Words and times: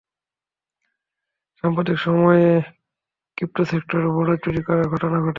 সাম্প্রতিক 1.63 1.97
সময়ে 1.97 2.45
ক্রিপ্টোসেক্টরে 3.37 4.07
বড় 4.07 4.31
দুটি 4.31 4.41
চুরির 4.43 4.63
ঘটনা 4.87 5.17
ঘটেছে। 5.17 5.29